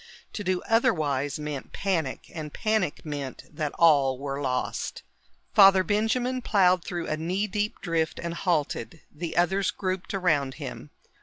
[0.33, 5.03] To do otherwise meant panic, and panic meant that all were lost.
[5.53, 9.01] Father Benjamin plowed through a knee deep drift and halted.
[9.13, 10.89] The others grouped around him.